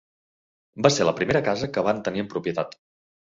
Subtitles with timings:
[0.85, 2.77] Va ser la primera casa que van tenir en propietat.